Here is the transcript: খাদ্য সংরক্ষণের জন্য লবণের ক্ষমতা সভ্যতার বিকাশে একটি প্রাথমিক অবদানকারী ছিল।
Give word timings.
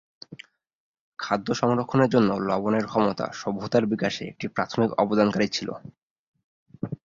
খাদ্য 1.19 1.47
সংরক্ষণের 1.53 2.09
জন্য 2.09 2.29
লবণের 2.47 2.85
ক্ষমতা 2.87 3.25
সভ্যতার 3.41 3.83
বিকাশে 3.85 4.23
একটি 4.27 4.45
প্রাথমিক 4.55 4.89
অবদানকারী 5.03 5.47
ছিল। 5.47 5.69